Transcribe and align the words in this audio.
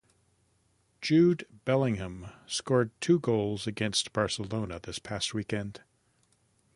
Jude 0.99 1.45
Bellingham 1.63 2.29
scored 2.47 2.89
two 3.01 3.19
goals 3.19 3.67
against 3.67 4.13
Barcelona 4.13 4.79
this 4.81 4.97
past 4.97 5.35
weekend. 5.35 5.83